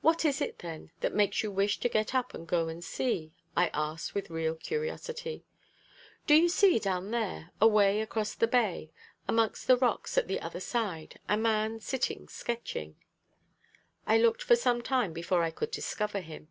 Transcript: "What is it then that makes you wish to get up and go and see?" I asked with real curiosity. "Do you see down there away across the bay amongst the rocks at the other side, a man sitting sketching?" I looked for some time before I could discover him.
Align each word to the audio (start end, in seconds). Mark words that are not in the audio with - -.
"What 0.00 0.24
is 0.24 0.40
it 0.40 0.60
then 0.60 0.92
that 1.00 1.12
makes 1.12 1.42
you 1.42 1.50
wish 1.50 1.80
to 1.80 1.88
get 1.88 2.14
up 2.14 2.34
and 2.34 2.46
go 2.46 2.68
and 2.68 2.84
see?" 2.84 3.34
I 3.56 3.68
asked 3.74 4.14
with 4.14 4.30
real 4.30 4.54
curiosity. 4.54 5.44
"Do 6.28 6.36
you 6.36 6.48
see 6.48 6.78
down 6.78 7.10
there 7.10 7.50
away 7.60 8.00
across 8.00 8.32
the 8.36 8.46
bay 8.46 8.92
amongst 9.26 9.66
the 9.66 9.76
rocks 9.76 10.16
at 10.16 10.28
the 10.28 10.40
other 10.40 10.60
side, 10.60 11.18
a 11.28 11.36
man 11.36 11.80
sitting 11.80 12.28
sketching?" 12.28 12.94
I 14.06 14.18
looked 14.18 14.44
for 14.44 14.54
some 14.54 14.82
time 14.82 15.12
before 15.12 15.42
I 15.42 15.50
could 15.50 15.72
discover 15.72 16.20
him. 16.20 16.46